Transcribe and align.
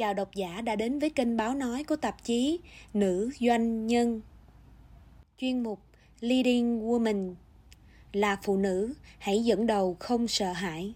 Chào 0.00 0.14
độc 0.14 0.34
giả 0.34 0.60
đã 0.60 0.76
đến 0.76 0.98
với 0.98 1.10
kênh 1.10 1.36
báo 1.36 1.54
nói 1.54 1.84
của 1.84 1.96
tạp 1.96 2.24
chí 2.24 2.60
Nữ 2.94 3.30
Doanh 3.40 3.86
Nhân. 3.86 4.20
Chuyên 5.38 5.62
mục 5.62 5.80
Leading 6.20 6.88
Woman 6.88 7.34
là 8.12 8.38
phụ 8.42 8.56
nữ, 8.56 8.94
hãy 9.18 9.44
dẫn 9.44 9.66
đầu 9.66 9.96
không 10.00 10.28
sợ 10.28 10.52
hãi. 10.52 10.94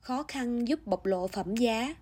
Khó 0.00 0.22
khăn 0.28 0.68
giúp 0.68 0.86
bộc 0.86 1.06
lộ 1.06 1.28
phẩm 1.28 1.56
giá 1.56 1.94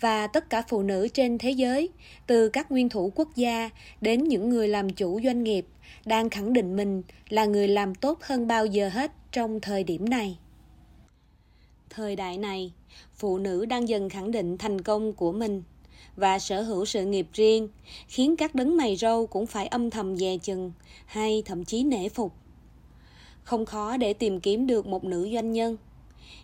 và 0.00 0.26
tất 0.26 0.50
cả 0.50 0.62
phụ 0.68 0.82
nữ 0.82 1.08
trên 1.08 1.38
thế 1.38 1.50
giới, 1.50 1.88
từ 2.26 2.48
các 2.48 2.70
nguyên 2.70 2.88
thủ 2.88 3.12
quốc 3.14 3.28
gia 3.36 3.70
đến 4.00 4.24
những 4.24 4.48
người 4.48 4.68
làm 4.68 4.90
chủ 4.90 5.20
doanh 5.24 5.44
nghiệp, 5.44 5.66
đang 6.06 6.30
khẳng 6.30 6.52
định 6.52 6.76
mình 6.76 7.02
là 7.28 7.44
người 7.44 7.68
làm 7.68 7.94
tốt 7.94 8.22
hơn 8.22 8.46
bao 8.46 8.66
giờ 8.66 8.88
hết 8.88 9.12
trong 9.32 9.60
thời 9.60 9.84
điểm 9.84 10.08
này. 10.08 10.38
Thời 11.90 12.16
đại 12.16 12.38
này, 12.38 12.72
phụ 13.14 13.38
nữ 13.38 13.66
đang 13.66 13.88
dần 13.88 14.08
khẳng 14.08 14.30
định 14.30 14.58
thành 14.58 14.80
công 14.80 15.12
của 15.12 15.32
mình 15.32 15.62
và 16.16 16.38
sở 16.38 16.62
hữu 16.62 16.84
sự 16.84 17.04
nghiệp 17.04 17.26
riêng, 17.32 17.68
khiến 18.08 18.36
các 18.36 18.54
đấng 18.54 18.76
mày 18.76 18.96
râu 18.96 19.26
cũng 19.26 19.46
phải 19.46 19.66
âm 19.66 19.90
thầm 19.90 20.16
dè 20.16 20.36
chừng 20.36 20.72
hay 21.06 21.42
thậm 21.46 21.64
chí 21.64 21.84
nể 21.84 22.08
phục. 22.08 22.32
Không 23.42 23.66
khó 23.66 23.96
để 23.96 24.12
tìm 24.12 24.40
kiếm 24.40 24.66
được 24.66 24.86
một 24.86 25.04
nữ 25.04 25.28
doanh 25.32 25.52
nhân, 25.52 25.76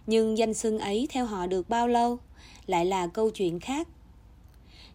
nhưng 0.07 0.39
danh 0.39 0.55
xưng 0.55 0.79
ấy 0.79 1.07
theo 1.11 1.27
họ 1.27 1.47
được 1.47 1.69
bao 1.69 1.89
lâu 1.89 2.19
lại 2.67 2.87
là 2.87 3.07
câu 3.07 3.31
chuyện 3.31 3.61
khác. 3.61 3.89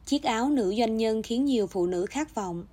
Chiếc 0.06 0.24
áo 0.24 0.50
nữ 0.50 0.76
doanh 0.78 0.98
nhân 0.98 1.22
khiến 1.24 1.46
nhiều 1.46 1.68
phụ 1.68 1.86
nữ 1.86 2.06
khát 2.06 2.36
vọng, 2.36 2.66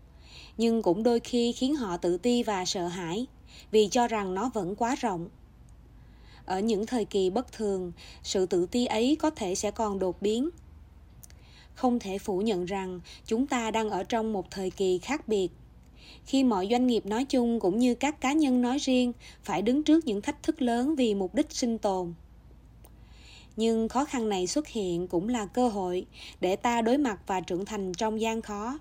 nhưng 0.56 0.83
cũng 0.83 1.02
đôi 1.02 1.20
khi 1.20 1.52
khiến 1.52 1.77
họ 1.77 1.96
tự 1.96 2.19
ti 2.19 2.42
và 2.42 2.64
sợ 2.64 2.86
hãi 2.86 3.27
vì 3.70 3.88
cho 3.91 4.08
rằng 4.08 4.34
nó 4.34 4.50
vẫn 4.55 4.77
quá 4.77 4.94
rộng 5.00 5.28
ở 6.46 6.60
những 6.60 6.87
thời 6.87 7.05
kỳ 7.05 7.30
bất 7.30 7.52
thường, 7.52 7.92
sự 8.23 8.46
tự 8.46 8.66
ti 8.66 8.87
ấy 8.87 9.16
có 9.20 9.30
thể 9.30 9.55
sẽ 9.55 9.70
còn 9.70 9.98
đột 9.98 10.23
biến. 10.23 10.50
Không 11.74 11.98
thể 11.98 12.19
phủ 12.19 12.41
nhận 12.41 12.64
rằng 12.64 13.00
chúng 13.27 13.46
ta 13.46 13.70
đang 13.70 13.91
ở 13.91 14.05
trong 14.05 14.33
một 14.33 14.50
thời 14.50 14.70
kỳ 14.70 14.98
khác 14.98 15.28
biệt. 15.28 15.48
Khi 16.27 16.44
mọi 16.44 16.69
doanh 16.70 16.86
nghiệp 16.86 17.06
nói 17.06 17.25
chung 17.25 17.61
cũng 17.61 17.78
như 17.78 17.94
các 17.94 18.20
cá 18.20 18.33
nhân 18.33 18.62
nói 18.62 18.78
riêng 18.78 19.12
phải 19.42 19.62
đứng 19.62 19.83
trước 19.83 20.06
những 20.06 20.22
thách 20.22 20.42
thức 20.42 20.62
lớn 20.62 20.94
vì 20.97 21.14
mục 21.14 21.34
đích 21.34 21.53
sinh 21.53 21.78
tồn. 21.78 22.14
Nhưng 23.56 23.88
khó 23.88 24.05
khăn 24.05 24.28
này 24.28 24.47
xuất 24.47 24.69
hiện 24.69 25.09
cũng 25.09 25.28
là 25.28 25.47
cơ 25.47 25.69
hội 25.69 26.06
để 26.41 26.56
ta 26.56 26.83
đối 26.83 26.98
mặt 26.98 27.20
và 27.27 27.41
trưởng 27.41 27.64
thành 27.64 27.92
trong 27.92 28.20
gian 28.20 28.42
khó. 28.42 28.78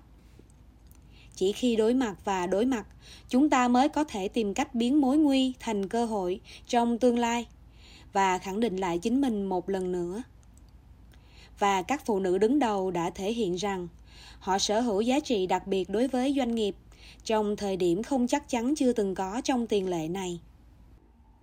Chỉ 1.36 1.52
khi 1.52 1.76
đối 1.76 1.94
mặt 1.94 2.16
và 2.24 2.46
đối 2.46 2.64
mặt, 2.64 2.86
chúng 3.28 3.50
ta 3.50 3.68
mới 3.68 3.88
có 3.88 4.04
thể 4.04 4.28
tìm 4.28 4.54
cách 4.54 4.74
biến 4.74 5.00
mối 5.00 5.18
nguy 5.18 5.52
thành 5.60 5.88
cơ 5.88 6.04
hội 6.04 6.40
trong 6.66 6.98
tương 6.98 7.18
lai 7.18 7.46
và 8.12 8.38
khẳng 8.38 8.60
định 8.60 8.76
lại 8.76 8.98
chính 8.98 9.20
mình 9.20 9.44
một 9.44 9.68
lần 9.68 9.92
nữa 9.92 10.22
và 11.58 11.82
các 11.82 12.06
phụ 12.06 12.18
nữ 12.18 12.38
đứng 12.38 12.58
đầu 12.58 12.90
đã 12.90 13.10
thể 13.10 13.32
hiện 13.32 13.54
rằng 13.54 13.88
họ 14.38 14.58
sở 14.58 14.80
hữu 14.80 15.00
giá 15.00 15.20
trị 15.20 15.46
đặc 15.46 15.66
biệt 15.66 15.90
đối 15.90 16.08
với 16.08 16.34
doanh 16.36 16.54
nghiệp 16.54 16.76
trong 17.24 17.56
thời 17.56 17.76
điểm 17.76 18.02
không 18.02 18.26
chắc 18.26 18.48
chắn 18.48 18.74
chưa 18.76 18.92
từng 18.92 19.14
có 19.14 19.40
trong 19.44 19.66
tiền 19.66 19.88
lệ 19.88 20.08
này. 20.08 20.40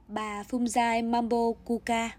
Bà 0.07 0.43
Fumzai 0.43 1.09
Mambo 1.09 1.51
Kuka, 1.65 2.09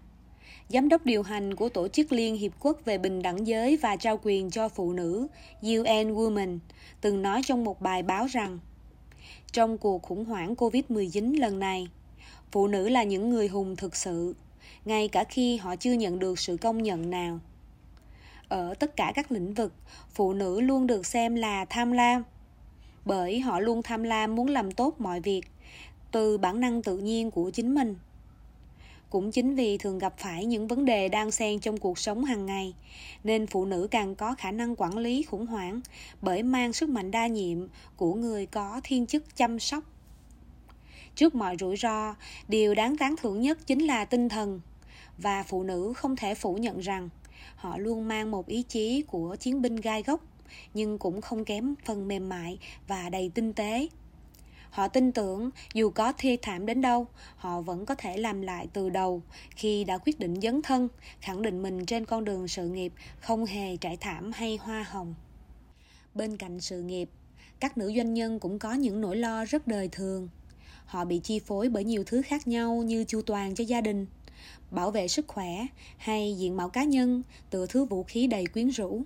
giám 0.69 0.89
đốc 0.89 1.05
điều 1.05 1.23
hành 1.23 1.55
của 1.55 1.69
Tổ 1.69 1.87
chức 1.87 2.11
Liên 2.11 2.35
Hiệp 2.35 2.51
Quốc 2.59 2.77
về 2.85 2.97
Bình 2.97 3.21
đẳng 3.21 3.47
giới 3.47 3.77
và 3.77 3.95
trao 3.95 4.19
quyền 4.23 4.49
cho 4.49 4.69
phụ 4.69 4.93
nữ 4.93 5.27
UN 5.61 6.13
Women, 6.13 6.59
từng 7.01 7.21
nói 7.21 7.41
trong 7.45 7.63
một 7.63 7.81
bài 7.81 8.03
báo 8.03 8.25
rằng 8.25 8.59
trong 9.51 9.77
cuộc 9.77 10.01
khủng 10.01 10.25
hoảng 10.25 10.55
COVID-19 10.55 11.39
lần 11.39 11.59
này, 11.59 11.87
phụ 12.51 12.67
nữ 12.67 12.89
là 12.89 13.03
những 13.03 13.29
người 13.29 13.47
hùng 13.47 13.75
thực 13.75 13.95
sự, 13.95 14.35
ngay 14.85 15.07
cả 15.07 15.23
khi 15.23 15.57
họ 15.57 15.75
chưa 15.75 15.93
nhận 15.93 16.19
được 16.19 16.39
sự 16.39 16.57
công 16.57 16.83
nhận 16.83 17.09
nào. 17.09 17.39
Ở 18.47 18.73
tất 18.73 18.95
cả 18.95 19.11
các 19.15 19.31
lĩnh 19.31 19.53
vực, 19.53 19.73
phụ 20.09 20.33
nữ 20.33 20.61
luôn 20.61 20.87
được 20.87 21.05
xem 21.05 21.35
là 21.35 21.65
tham 21.65 21.91
lam, 21.91 22.23
bởi 23.05 23.39
họ 23.39 23.59
luôn 23.59 23.83
tham 23.83 24.03
lam 24.03 24.35
muốn 24.35 24.47
làm 24.47 24.71
tốt 24.71 24.95
mọi 24.99 25.19
việc 25.19 25.41
từ 26.11 26.37
bản 26.37 26.59
năng 26.59 26.83
tự 26.83 26.97
nhiên 26.97 27.31
của 27.31 27.49
chính 27.49 27.75
mình 27.75 27.95
cũng 29.11 29.31
chính 29.31 29.55
vì 29.55 29.77
thường 29.77 29.99
gặp 29.99 30.13
phải 30.17 30.45
những 30.45 30.67
vấn 30.67 30.85
đề 30.85 31.09
đang 31.09 31.31
xen 31.31 31.59
trong 31.59 31.77
cuộc 31.77 31.99
sống 31.99 32.23
hàng 32.23 32.45
ngày 32.45 32.73
nên 33.23 33.47
phụ 33.47 33.65
nữ 33.65 33.87
càng 33.91 34.15
có 34.15 34.35
khả 34.37 34.51
năng 34.51 34.75
quản 34.75 34.97
lý 34.97 35.23
khủng 35.23 35.45
hoảng 35.45 35.81
bởi 36.21 36.43
mang 36.43 36.73
sức 36.73 36.89
mạnh 36.89 37.11
đa 37.11 37.27
nhiệm 37.27 37.67
của 37.95 38.13
người 38.13 38.45
có 38.45 38.81
thiên 38.83 39.05
chức 39.05 39.35
chăm 39.35 39.59
sóc 39.59 39.83
trước 41.21 41.35
mọi 41.35 41.55
rủi 41.59 41.77
ro, 41.77 42.15
điều 42.47 42.75
đáng 42.75 42.97
tán 42.97 43.15
thưởng 43.21 43.41
nhất 43.41 43.57
chính 43.67 43.85
là 43.85 44.05
tinh 44.05 44.29
thần. 44.29 44.61
Và 45.17 45.43
phụ 45.43 45.63
nữ 45.63 45.93
không 45.95 46.15
thể 46.15 46.35
phủ 46.35 46.55
nhận 46.55 46.79
rằng 46.79 47.09
họ 47.55 47.77
luôn 47.77 48.07
mang 48.07 48.31
một 48.31 48.47
ý 48.47 48.63
chí 48.63 49.01
của 49.01 49.35
chiến 49.35 49.61
binh 49.61 49.75
gai 49.75 50.03
góc, 50.03 50.21
nhưng 50.73 50.97
cũng 50.97 51.21
không 51.21 51.45
kém 51.45 51.75
phần 51.85 52.07
mềm 52.07 52.29
mại 52.29 52.59
và 52.87 53.09
đầy 53.09 53.31
tinh 53.33 53.53
tế. 53.53 53.87
Họ 54.69 54.87
tin 54.87 55.11
tưởng 55.11 55.49
dù 55.73 55.89
có 55.89 56.13
thê 56.17 56.37
thảm 56.41 56.65
đến 56.65 56.81
đâu, 56.81 57.07
họ 57.35 57.61
vẫn 57.61 57.85
có 57.85 57.95
thể 57.95 58.17
làm 58.17 58.41
lại 58.41 58.67
từ 58.73 58.89
đầu 58.89 59.21
khi 59.55 59.83
đã 59.83 59.97
quyết 59.97 60.19
định 60.19 60.41
dấn 60.41 60.61
thân, 60.61 60.87
khẳng 61.19 61.41
định 61.41 61.61
mình 61.61 61.85
trên 61.85 62.05
con 62.05 62.25
đường 62.25 62.47
sự 62.47 62.67
nghiệp 62.67 62.93
không 63.19 63.45
hề 63.45 63.77
trải 63.77 63.97
thảm 63.97 64.31
hay 64.31 64.59
hoa 64.61 64.85
hồng. 64.89 65.15
Bên 66.15 66.37
cạnh 66.37 66.59
sự 66.59 66.81
nghiệp, 66.81 67.09
các 67.59 67.77
nữ 67.77 67.93
doanh 67.95 68.13
nhân 68.13 68.39
cũng 68.39 68.59
có 68.59 68.73
những 68.73 69.01
nỗi 69.01 69.15
lo 69.15 69.45
rất 69.45 69.67
đời 69.67 69.89
thường 69.91 70.29
họ 70.85 71.05
bị 71.05 71.19
chi 71.23 71.39
phối 71.39 71.69
bởi 71.69 71.83
nhiều 71.83 72.03
thứ 72.07 72.21
khác 72.21 72.47
nhau 72.47 72.75
như 72.75 73.03
chu 73.03 73.21
toàn 73.21 73.55
cho 73.55 73.63
gia 73.63 73.81
đình, 73.81 74.05
bảo 74.71 74.91
vệ 74.91 75.07
sức 75.07 75.27
khỏe 75.27 75.65
hay 75.97 76.35
diện 76.37 76.57
mạo 76.57 76.69
cá 76.69 76.83
nhân 76.83 77.23
từ 77.49 77.67
thứ 77.67 77.85
vũ 77.85 78.03
khí 78.03 78.27
đầy 78.27 78.45
quyến 78.45 78.67
rũ. 78.69 79.01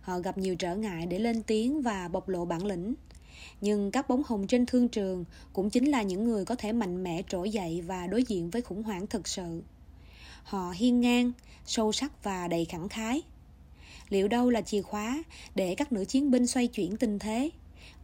Họ 0.00 0.18
gặp 0.18 0.38
nhiều 0.38 0.56
trở 0.56 0.76
ngại 0.76 1.06
để 1.06 1.18
lên 1.18 1.42
tiếng 1.42 1.82
và 1.82 2.08
bộc 2.08 2.28
lộ 2.28 2.44
bản 2.44 2.66
lĩnh. 2.66 2.94
Nhưng 3.60 3.90
các 3.90 4.08
bóng 4.08 4.22
hồng 4.26 4.46
trên 4.46 4.66
thương 4.66 4.88
trường 4.88 5.24
cũng 5.52 5.70
chính 5.70 5.90
là 5.90 6.02
những 6.02 6.24
người 6.24 6.44
có 6.44 6.54
thể 6.54 6.72
mạnh 6.72 7.02
mẽ 7.02 7.22
trỗi 7.28 7.50
dậy 7.50 7.82
và 7.86 8.06
đối 8.06 8.24
diện 8.24 8.50
với 8.50 8.62
khủng 8.62 8.82
hoảng 8.82 9.06
thực 9.06 9.28
sự. 9.28 9.62
Họ 10.42 10.70
hiên 10.76 11.00
ngang, 11.00 11.32
sâu 11.66 11.92
sắc 11.92 12.24
và 12.24 12.48
đầy 12.48 12.64
khẳng 12.64 12.88
khái. 12.88 13.22
Liệu 14.08 14.28
đâu 14.28 14.50
là 14.50 14.60
chìa 14.60 14.82
khóa 14.82 15.22
để 15.54 15.74
các 15.74 15.92
nữ 15.92 16.04
chiến 16.04 16.30
binh 16.30 16.46
xoay 16.46 16.66
chuyển 16.66 16.96
tình 16.96 17.18
thế? 17.18 17.50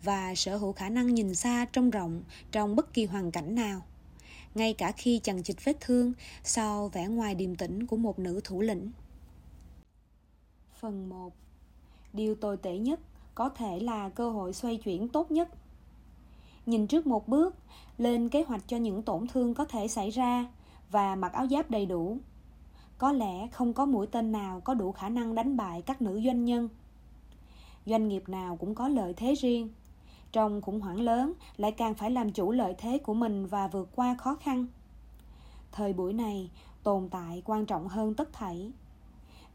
Và 0.02 0.34
sở 0.34 0.56
hữu 0.56 0.72
khả 0.72 0.88
năng 0.88 1.14
nhìn 1.14 1.34
xa 1.34 1.66
trông 1.72 1.90
rộng 1.90 2.22
trong 2.52 2.76
bất 2.76 2.94
kỳ 2.94 3.04
hoàn 3.04 3.30
cảnh 3.30 3.54
nào. 3.54 3.82
Ngay 4.54 4.74
cả 4.74 4.92
khi 4.92 5.20
chằng 5.22 5.42
chịt 5.42 5.56
vết 5.64 5.76
thương 5.80 6.12
sau 6.44 6.88
vẻ 6.88 7.06
ngoài 7.06 7.34
điềm 7.34 7.54
tĩnh 7.54 7.86
của 7.86 7.96
một 7.96 8.18
nữ 8.18 8.40
thủ 8.44 8.60
lĩnh. 8.60 8.90
Phần 10.80 11.08
1 11.08 11.32
điều 12.12 12.34
tồi 12.34 12.56
tệ 12.56 12.78
nhất 12.78 13.00
có 13.34 13.48
thể 13.48 13.80
là 13.80 14.08
cơ 14.08 14.30
hội 14.30 14.52
xoay 14.52 14.76
chuyển 14.76 15.08
tốt 15.08 15.30
nhất. 15.30 15.48
Nhìn 16.66 16.86
trước 16.86 17.06
một 17.06 17.28
bước, 17.28 17.54
lên 17.98 18.28
kế 18.28 18.42
hoạch 18.42 18.62
cho 18.66 18.76
những 18.76 19.02
tổn 19.02 19.26
thương 19.26 19.54
có 19.54 19.64
thể 19.64 19.88
xảy 19.88 20.10
ra 20.10 20.46
và 20.90 21.14
mặc 21.14 21.32
áo 21.32 21.46
giáp 21.46 21.70
đầy 21.70 21.86
đủ. 21.86 22.18
Có 22.98 23.12
lẽ 23.12 23.48
không 23.48 23.72
có 23.72 23.86
mũi 23.86 24.06
tên 24.06 24.32
nào 24.32 24.60
có 24.60 24.74
đủ 24.74 24.92
khả 24.92 25.08
năng 25.08 25.34
đánh 25.34 25.56
bại 25.56 25.82
các 25.82 26.02
nữ 26.02 26.20
doanh 26.24 26.44
nhân. 26.44 26.68
Doanh 27.86 28.08
nghiệp 28.08 28.28
nào 28.28 28.56
cũng 28.56 28.74
có 28.74 28.88
lợi 28.88 29.14
thế 29.14 29.34
riêng 29.34 29.68
trong 30.32 30.62
khủng 30.62 30.80
hoảng 30.80 31.00
lớn 31.00 31.32
lại 31.56 31.72
càng 31.72 31.94
phải 31.94 32.10
làm 32.10 32.32
chủ 32.32 32.50
lợi 32.50 32.74
thế 32.78 32.98
của 32.98 33.14
mình 33.14 33.46
và 33.46 33.68
vượt 33.68 33.88
qua 33.96 34.14
khó 34.14 34.34
khăn. 34.34 34.66
Thời 35.72 35.92
buổi 35.92 36.12
này, 36.12 36.50
tồn 36.82 37.08
tại 37.08 37.42
quan 37.44 37.66
trọng 37.66 37.88
hơn 37.88 38.14
tất 38.14 38.32
thảy. 38.32 38.72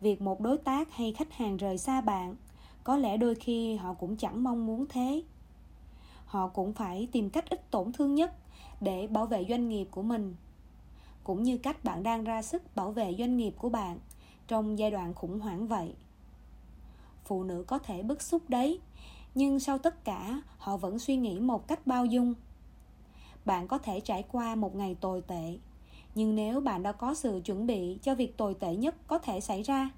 Việc 0.02 0.22
một 0.22 0.42
đối 0.42 0.58
tác 0.58 0.92
hay 0.92 1.12
khách 1.12 1.34
hàng 1.34 1.58
rời 1.58 1.78
xa 1.78 2.02
bạn, 2.02 2.36
có 2.84 2.98
lẽ 2.98 3.18
đôi 3.18 3.36
khi 3.36 3.76
họ 3.76 3.94
cũng 3.94 4.16
chẳng 4.16 4.44
mong 4.44 4.66
muốn 4.66 4.86
thế. 4.90 5.24
Họ 6.26 6.48
cũng 6.48 6.74
phải 6.74 7.08
tìm 7.12 7.30
cách 7.30 7.50
ít 7.50 7.72
tổn 7.72 7.92
thương 7.92 8.16
nhất 8.16 8.34
để 8.82 9.08
bảo 9.08 9.26
vệ 9.26 9.46
doanh 9.50 9.70
nghiệp 9.70 9.88
của 9.92 10.02
mình, 10.02 10.36
cũng 11.24 11.44
như 11.44 11.58
cách 11.58 11.84
bạn 11.84 12.04
đang 12.04 12.24
ra 12.24 12.42
sức 12.42 12.76
bảo 12.76 12.92
vệ 12.92 13.16
doanh 13.20 13.38
nghiệp 13.38 13.54
của 13.58 13.70
bạn 13.70 14.00
trong 14.48 14.80
giai 14.80 14.92
đoạn 14.92 15.14
khủng 15.14 15.40
hoảng 15.40 15.68
vậy. 15.68 15.94
Phụ 17.26 17.44
nữ 17.44 17.64
có 17.68 17.80
thể 17.80 18.04
bức 18.04 18.22
xúc 18.22 18.42
đấy 18.48 18.80
nhưng 19.36 19.60
sau 19.60 19.78
tất 19.78 20.06
cả, 20.06 20.42
họ 20.58 20.78
vẫn 20.78 21.00
suy 21.00 21.16
nghĩ 21.16 21.40
một 21.40 21.68
cách 21.68 21.88
bao 21.88 22.06
dung. 22.06 22.34
Bạn 23.46 23.68
có 23.68 23.78
thể 23.78 24.00
trải 24.00 24.24
qua 24.32 24.56
một 24.56 24.76
ngày 24.76 24.96
tồi 25.02 25.22
tệ, 25.22 25.58
nhưng 26.16 26.36
nếu 26.36 26.62
bạn 26.62 26.84
đã 26.84 26.92
có 26.92 27.14
sự 27.14 27.42
chuẩn 27.46 27.68
bị 27.68 27.98
cho 28.02 28.16
việc 28.16 28.38
tồi 28.38 28.54
tệ 28.54 28.76
nhất 28.76 28.96
có 29.08 29.18
thể 29.18 29.40
xảy 29.40 29.64
ra, 29.64 29.90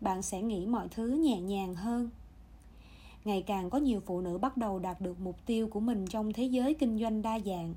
bạn 0.00 0.22
sẽ 0.22 0.42
nghĩ 0.42 0.66
mọi 0.66 0.88
thứ 0.88 1.08
nhẹ 1.08 1.40
nhàng 1.40 1.74
hơn. 1.74 2.10
Ngày 3.24 3.42
càng 3.42 3.70
có 3.70 3.78
nhiều 3.78 4.00
phụ 4.06 4.20
nữ 4.20 4.38
bắt 4.38 4.56
đầu 4.56 4.78
đạt 4.78 5.00
được 5.00 5.20
mục 5.20 5.36
tiêu 5.46 5.68
của 5.68 5.80
mình 5.80 6.06
trong 6.06 6.32
thế 6.32 6.44
giới 6.44 6.74
kinh 6.74 6.98
doanh 6.98 7.22
đa 7.22 7.38
dạng. 7.38 7.74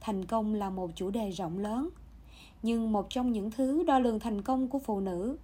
Thành 0.00 0.24
công 0.24 0.54
là 0.54 0.70
một 0.70 0.90
chủ 0.94 1.10
đề 1.10 1.30
rộng 1.30 1.58
lớn, 1.58 1.88
nhưng 2.62 2.92
một 2.92 3.06
trong 3.10 3.32
những 3.32 3.50
thứ 3.50 3.84
đo 3.84 3.98
lường 3.98 4.20
thành 4.20 4.42
công 4.42 4.68
của 4.68 4.78
phụ 4.78 5.00
nữ 5.00 5.36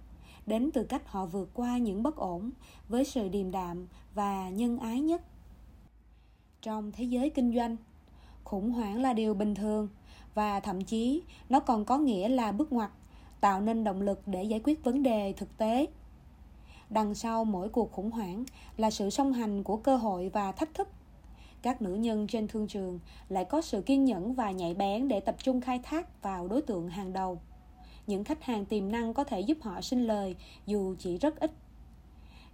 đến 0.45 0.71
từ 0.73 0.83
cách 0.83 1.07
họ 1.07 1.25
vượt 1.25 1.49
qua 1.53 1.77
những 1.77 2.03
bất 2.03 2.15
ổn 2.15 2.51
với 2.89 3.05
sự 3.05 3.29
điềm 3.29 3.51
đạm 3.51 3.87
và 4.13 4.49
nhân 4.49 4.77
ái 4.77 5.01
nhất. 5.01 5.21
Trong 6.61 6.91
thế 6.91 7.03
giới 7.03 7.29
kinh 7.29 7.55
doanh, 7.55 7.77
khủng 8.43 8.71
hoảng 8.71 9.01
là 9.01 9.13
điều 9.13 9.33
bình 9.33 9.55
thường 9.55 9.89
và 10.33 10.59
thậm 10.59 10.81
chí 10.81 11.21
nó 11.49 11.59
còn 11.59 11.85
có 11.85 11.97
nghĩa 11.97 12.29
là 12.29 12.51
bước 12.51 12.71
ngoặt, 12.71 12.91
tạo 13.41 13.61
nên 13.61 13.83
động 13.83 14.01
lực 14.01 14.21
để 14.27 14.43
giải 14.43 14.61
quyết 14.63 14.83
vấn 14.83 15.03
đề 15.03 15.33
thực 15.33 15.57
tế. 15.57 15.87
Đằng 16.89 17.15
sau 17.15 17.45
mỗi 17.45 17.69
cuộc 17.69 17.91
khủng 17.91 18.11
hoảng 18.11 18.43
là 18.77 18.91
sự 18.91 19.09
song 19.09 19.33
hành 19.33 19.63
của 19.63 19.77
cơ 19.77 19.97
hội 19.97 20.29
và 20.29 20.51
thách 20.51 20.73
thức. 20.73 20.87
Các 21.61 21.81
nữ 21.81 21.93
nhân 21.93 22.27
trên 22.27 22.47
thương 22.47 22.67
trường 22.67 22.99
lại 23.29 23.45
có 23.45 23.61
sự 23.61 23.81
kiên 23.81 24.05
nhẫn 24.05 24.33
và 24.33 24.51
nhạy 24.51 24.73
bén 24.73 25.07
để 25.07 25.19
tập 25.19 25.35
trung 25.43 25.61
khai 25.61 25.79
thác 25.83 26.21
vào 26.21 26.47
đối 26.47 26.61
tượng 26.61 26.89
hàng 26.89 27.13
đầu 27.13 27.39
những 28.07 28.23
khách 28.23 28.43
hàng 28.43 28.65
tiềm 28.65 28.91
năng 28.91 29.13
có 29.13 29.23
thể 29.23 29.41
giúp 29.41 29.57
họ 29.61 29.81
sinh 29.81 30.07
lời, 30.07 30.35
dù 30.65 30.95
chỉ 30.99 31.17
rất 31.17 31.39
ít. 31.39 31.51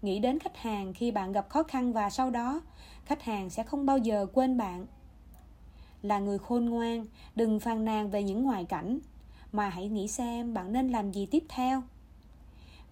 Nghĩ 0.01 0.19
đến 0.19 0.39
khách 0.39 0.57
hàng 0.57 0.93
khi 0.93 1.11
bạn 1.11 1.31
gặp 1.31 1.49
khó 1.49 1.63
khăn 1.63 1.93
và 1.93 2.09
sau 2.09 2.29
đó, 2.29 2.61
khách 3.05 3.23
hàng 3.23 3.49
sẽ 3.49 3.63
không 3.63 3.85
bao 3.85 3.97
giờ 3.97 4.25
quên 4.33 4.57
bạn. 4.57 4.85
Là 6.01 6.19
người 6.19 6.37
khôn 6.37 6.65
ngoan, 6.65 7.05
đừng 7.35 7.59
phàn 7.59 7.85
nàn 7.85 8.09
về 8.09 8.23
những 8.23 8.43
ngoại 8.43 8.65
cảnh, 8.65 8.99
mà 9.51 9.69
hãy 9.69 9.87
nghĩ 9.87 10.07
xem 10.07 10.53
bạn 10.53 10.73
nên 10.73 10.89
làm 10.89 11.11
gì 11.11 11.25
tiếp 11.25 11.43
theo. 11.49 11.83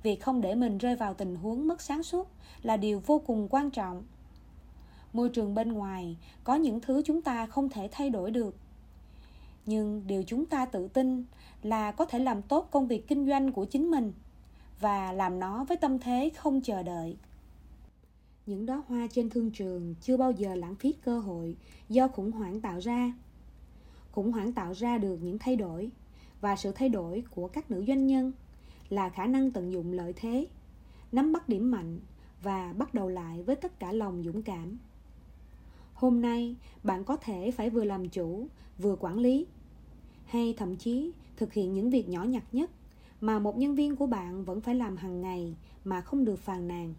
Việc 0.03 0.21
không 0.21 0.41
để 0.41 0.55
mình 0.55 0.77
rơi 0.77 0.95
vào 0.95 1.13
tình 1.13 1.35
huống 1.35 1.67
mất 1.67 1.81
sáng 1.81 2.03
suốt 2.03 2.29
là 2.61 2.77
điều 2.77 2.99
vô 3.05 3.21
cùng 3.27 3.47
quan 3.49 3.71
trọng. 3.71 4.03
Môi 5.13 5.29
trường 5.29 5.55
bên 5.55 5.71
ngoài, 5.71 6.17
có 6.43 6.55
những 6.55 6.81
thứ 6.81 7.01
chúng 7.05 7.21
ta 7.21 7.45
không 7.45 7.69
thể 7.69 7.89
thay 7.91 8.09
đổi 8.09 8.31
được 8.31 8.55
nhưng 9.65 10.07
điều 10.07 10.23
chúng 10.23 10.45
ta 10.45 10.65
tự 10.65 10.87
tin 10.87 11.25
là 11.63 11.91
có 11.91 12.05
thể 12.05 12.19
làm 12.19 12.41
tốt 12.41 12.67
công 12.71 12.87
việc 12.87 13.07
kinh 13.07 13.27
doanh 13.27 13.51
của 13.51 13.65
chính 13.65 13.91
mình 13.91 14.13
và 14.79 15.11
làm 15.11 15.39
nó 15.39 15.63
với 15.63 15.77
tâm 15.77 15.99
thế 15.99 16.31
không 16.35 16.61
chờ 16.61 16.83
đợi. 16.83 17.17
Những 18.45 18.65
đóa 18.65 18.83
hoa 18.87 19.07
trên 19.11 19.29
thương 19.29 19.51
trường 19.51 19.95
chưa 20.01 20.17
bao 20.17 20.31
giờ 20.31 20.55
lãng 20.55 20.75
phí 20.75 20.93
cơ 21.03 21.19
hội, 21.19 21.55
do 21.89 22.07
khủng 22.07 22.31
hoảng 22.31 22.61
tạo 22.61 22.79
ra. 22.79 23.13
Khủng 24.11 24.31
hoảng 24.31 24.53
tạo 24.53 24.73
ra 24.73 24.97
được 24.97 25.17
những 25.21 25.39
thay 25.39 25.55
đổi 25.55 25.89
và 26.41 26.55
sự 26.55 26.71
thay 26.71 26.89
đổi 26.89 27.23
của 27.35 27.47
các 27.47 27.71
nữ 27.71 27.83
doanh 27.87 28.07
nhân 28.07 28.31
là 28.89 29.09
khả 29.09 29.25
năng 29.25 29.51
tận 29.51 29.71
dụng 29.71 29.91
lợi 29.91 30.13
thế, 30.15 30.47
nắm 31.11 31.33
bắt 31.33 31.49
điểm 31.49 31.71
mạnh 31.71 31.99
và 32.43 32.73
bắt 32.73 32.93
đầu 32.93 33.09
lại 33.09 33.43
với 33.43 33.55
tất 33.55 33.79
cả 33.79 33.91
lòng 33.91 34.23
dũng 34.23 34.41
cảm. 34.41 34.77
Hôm 35.93 36.21
nay, 36.21 36.55
bạn 36.83 37.03
có 37.03 37.17
thể 37.17 37.51
phải 37.51 37.69
vừa 37.69 37.83
làm 37.83 38.09
chủ, 38.09 38.47
vừa 38.77 38.95
quản 38.95 39.17
lý 39.17 39.45
hay 40.25 40.53
thậm 40.57 40.75
chí 40.75 41.11
thực 41.37 41.53
hiện 41.53 41.73
những 41.73 41.89
việc 41.89 42.09
nhỏ 42.09 42.23
nhặt 42.23 42.43
nhất 42.51 42.71
mà 43.21 43.39
một 43.39 43.57
nhân 43.57 43.75
viên 43.75 43.95
của 43.95 44.07
bạn 44.07 44.45
vẫn 44.45 44.61
phải 44.61 44.75
làm 44.75 44.97
hàng 44.97 45.21
ngày 45.21 45.55
mà 45.83 46.01
không 46.01 46.25
được 46.25 46.39
phàn 46.39 46.67
nàn. 46.67 46.93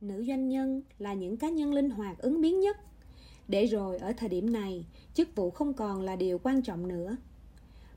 Nữ 0.00 0.24
doanh 0.28 0.48
nhân 0.48 0.82
là 0.98 1.14
những 1.14 1.36
cá 1.36 1.48
nhân 1.48 1.72
linh 1.72 1.90
hoạt 1.90 2.18
ứng 2.18 2.40
biến 2.40 2.60
nhất. 2.60 2.76
Để 3.48 3.66
rồi 3.66 3.98
ở 3.98 4.12
thời 4.12 4.28
điểm 4.28 4.52
này, 4.52 4.86
chức 5.14 5.36
vụ 5.36 5.50
không 5.50 5.74
còn 5.74 6.02
là 6.02 6.16
điều 6.16 6.38
quan 6.38 6.62
trọng 6.62 6.88
nữa. 6.88 7.16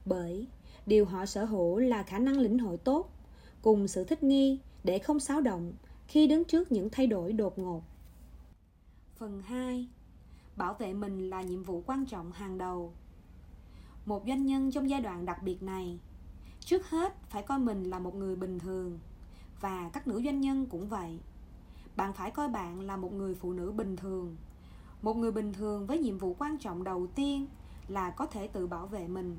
Bởi 0.05 0.47
điều 0.85 1.05
họ 1.05 1.25
sở 1.25 1.45
hữu 1.45 1.77
là 1.77 2.03
khả 2.03 2.19
năng 2.19 2.39
lĩnh 2.39 2.59
hội 2.59 2.77
tốt, 2.77 3.09
cùng 3.61 3.87
sự 3.87 4.03
thích 4.03 4.23
nghi 4.23 4.59
để 4.83 4.99
không 4.99 5.19
xáo 5.19 5.41
động 5.41 5.73
khi 6.07 6.27
đứng 6.27 6.43
trước 6.43 6.71
những 6.71 6.89
thay 6.89 7.07
đổi 7.07 7.33
đột 7.33 7.59
ngột. 7.59 7.81
Phần 9.15 9.41
2 9.41 9.87
bảo 10.55 10.73
vệ 10.73 10.93
mình 10.93 11.29
là 11.29 11.41
nhiệm 11.41 11.63
vụ 11.63 11.83
quan 11.85 12.05
trọng 12.05 12.31
hàng 12.31 12.57
đầu 12.57 12.93
một 14.05 14.23
doanh 14.27 14.45
nhân 14.45 14.71
trong 14.71 14.89
giai 14.89 15.01
đoạn 15.01 15.25
đặc 15.25 15.43
biệt 15.43 15.63
này. 15.63 15.99
Trước 16.59 16.89
hết, 16.89 17.15
phải 17.29 17.43
coi 17.43 17.59
mình 17.59 17.83
là 17.83 17.99
một 17.99 18.15
người 18.15 18.35
bình 18.35 18.59
thường. 18.59 18.99
Và 19.61 19.89
các 19.93 20.07
nữ 20.07 20.21
doanh 20.25 20.41
nhân 20.41 20.65
cũng 20.65 20.89
vậy. 20.89 21.19
Bạn 21.95 22.13
phải 22.13 22.31
coi 22.31 22.49
bạn 22.49 22.81
là 22.81 22.97
một 22.97 23.13
người 23.13 23.35
phụ 23.35 23.53
nữ 23.53 23.71
bình 23.71 23.95
thường. 23.95 24.35
Một 25.01 25.17
người 25.17 25.31
bình 25.31 25.53
thường 25.53 25.87
với 25.87 25.99
nhiệm 25.99 26.17
vụ 26.17 26.35
quan 26.39 26.57
trọng 26.57 26.83
đầu 26.83 27.07
tiên 27.07 27.47
là 27.87 28.09
có 28.09 28.25
thể 28.25 28.47
tự 28.47 28.67
bảo 28.67 28.87
vệ 28.87 29.07
mình. 29.07 29.37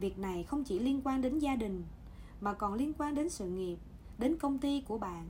Việc 0.00 0.18
này 0.18 0.44
không 0.44 0.64
chỉ 0.64 0.78
liên 0.78 1.00
quan 1.04 1.20
đến 1.20 1.38
gia 1.38 1.56
đình, 1.56 1.84
mà 2.40 2.54
còn 2.54 2.74
liên 2.74 2.92
quan 2.98 3.14
đến 3.14 3.30
sự 3.30 3.48
nghiệp, 3.48 3.78
đến 4.18 4.36
công 4.38 4.58
ty 4.58 4.80
của 4.80 4.98
bạn. 4.98 5.28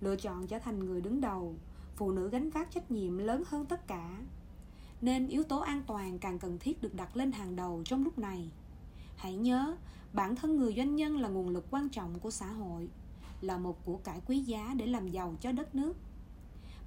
Lựa 0.00 0.16
chọn 0.16 0.46
trở 0.46 0.58
thành 0.58 0.84
người 0.84 1.00
đứng 1.00 1.20
đầu, 1.20 1.54
phụ 1.96 2.12
nữ 2.12 2.28
gánh 2.28 2.50
vác 2.50 2.70
trách 2.70 2.90
nhiệm 2.90 3.18
lớn 3.18 3.42
hơn 3.46 3.66
tất 3.66 3.86
cả 3.86 4.18
nên 5.00 5.28
yếu 5.28 5.42
tố 5.44 5.60
an 5.60 5.82
toàn 5.86 6.18
càng 6.18 6.38
cần 6.38 6.58
thiết 6.58 6.82
được 6.82 6.94
đặt 6.94 7.16
lên 7.16 7.32
hàng 7.32 7.56
đầu 7.56 7.82
trong 7.84 8.04
lúc 8.04 8.18
này. 8.18 8.50
Hãy 9.16 9.34
nhớ, 9.36 9.76
bản 10.12 10.36
thân 10.36 10.56
người 10.56 10.74
doanh 10.76 10.96
nhân 10.96 11.16
là 11.16 11.28
nguồn 11.28 11.48
lực 11.48 11.66
quan 11.70 11.88
trọng 11.88 12.18
của 12.18 12.30
xã 12.30 12.46
hội, 12.46 12.88
là 13.40 13.58
một 13.58 13.84
của 13.84 13.96
cải 13.96 14.20
quý 14.26 14.38
giá 14.38 14.74
để 14.76 14.86
làm 14.86 15.08
giàu 15.08 15.34
cho 15.40 15.52
đất 15.52 15.74
nước. 15.74 15.96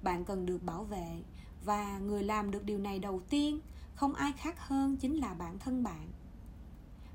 Bạn 0.02 0.24
cần 0.24 0.46
được 0.46 0.62
bảo 0.62 0.84
vệ 0.84 1.22
và 1.64 1.98
người 1.98 2.22
làm 2.22 2.50
được 2.50 2.64
điều 2.64 2.78
này 2.78 2.98
đầu 2.98 3.20
tiên, 3.30 3.60
không 3.94 4.14
ai 4.14 4.32
khác 4.32 4.68
hơn 4.68 4.96
chính 4.96 5.16
là 5.16 5.34
bản 5.34 5.58
thân 5.58 5.82
bạn. 5.82 6.08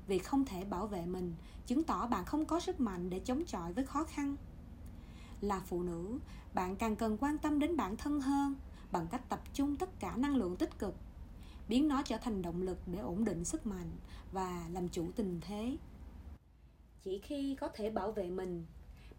Việc 0.06 0.24
không 0.24 0.44
thể 0.44 0.64
bảo 0.64 0.86
vệ 0.86 1.06
mình, 1.06 1.34
chứng 1.66 1.84
tỏ 1.84 2.06
bạn 2.06 2.24
không 2.24 2.44
có 2.44 2.60
sức 2.60 2.80
mạnh 2.80 3.10
để 3.10 3.20
chống 3.20 3.44
chọi 3.46 3.72
với 3.72 3.86
khó 3.86 4.04
khăn. 4.04 4.36
Là 5.40 5.60
phụ 5.60 5.82
nữ, 5.82 6.18
bạn 6.54 6.76
càng 6.76 6.96
cần 6.96 7.16
quan 7.20 7.38
tâm 7.38 7.58
đến 7.58 7.76
bản 7.76 7.96
thân 7.96 8.20
hơn 8.20 8.54
bằng 8.92 9.06
cách 9.10 9.28
tập 9.28 9.40
trung 9.54 9.76
tất 9.76 10.00
cả 10.00 10.16
năng 10.16 10.36
lượng 10.36 10.56
tích 10.56 10.78
cực, 10.78 10.94
biến 11.68 11.88
nó 11.88 12.02
trở 12.02 12.16
thành 12.16 12.42
động 12.42 12.62
lực 12.62 12.78
để 12.86 12.98
ổn 12.98 13.24
định 13.24 13.44
sức 13.44 13.66
mạnh 13.66 13.90
và 14.32 14.68
làm 14.72 14.88
chủ 14.88 15.10
tình 15.16 15.40
thế. 15.40 15.76
Chỉ 17.02 17.18
khi 17.18 17.56
có 17.60 17.68
thể 17.68 17.90
bảo 17.90 18.12
vệ 18.12 18.30
mình, 18.30 18.66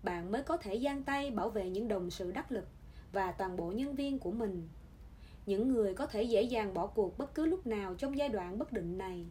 bạn 0.03 0.31
mới 0.31 0.43
có 0.43 0.57
thể 0.57 0.79
giang 0.79 1.03
tay 1.03 1.31
bảo 1.31 1.49
vệ 1.49 1.69
những 1.69 1.87
đồng 1.87 2.09
sự 2.09 2.31
đắc 2.31 2.51
lực 2.51 2.67
và 3.11 3.31
toàn 3.31 3.57
bộ 3.57 3.71
nhân 3.71 3.95
viên 3.95 4.19
của 4.19 4.31
mình. 4.31 4.69
Những 5.45 5.67
người 5.67 5.93
có 5.93 6.05
thể 6.05 6.23
dễ 6.23 6.41
dàng 6.41 6.73
bỏ 6.73 6.87
cuộc 6.87 7.17
bất 7.17 7.35
cứ 7.35 7.45
lúc 7.45 7.67
nào 7.67 7.95
trong 7.95 8.17
giai 8.17 8.29
đoạn 8.29 8.59
bất 8.59 8.73
định 8.73 8.97
này. 8.97 9.25